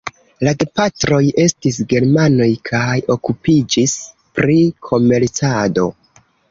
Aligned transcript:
La 0.45 0.53
gepatroj 0.61 1.19
estis 1.43 1.77
germanoj 1.93 2.49
kaj 2.71 2.97
okupiĝis 3.19 3.97
pri 4.41 4.61
komercado. 4.91 5.91